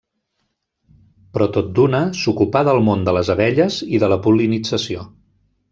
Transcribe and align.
Però 1.35 1.47
tot 1.57 1.69
d’una 1.79 1.99
s’ocupà 2.21 2.65
del 2.69 2.83
món 2.89 3.07
de 3.09 3.17
les 3.19 3.33
abelles 3.35 3.79
i 3.99 4.05
de 4.05 4.13
la 4.15 4.23
pol·linització. 4.27 5.09